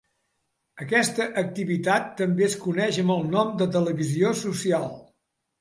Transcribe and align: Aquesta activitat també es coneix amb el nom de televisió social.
Aquesta 0.85 1.27
activitat 1.41 2.09
també 2.23 2.45
es 2.47 2.57
coneix 2.63 2.99
amb 3.05 3.15
el 3.19 3.23
nom 3.37 3.55
de 3.63 3.71
televisió 3.77 4.37
social. 4.45 4.91